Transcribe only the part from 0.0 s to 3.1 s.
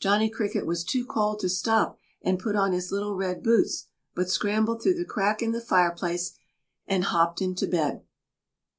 Johnny Cricket was too cold to stop and put on his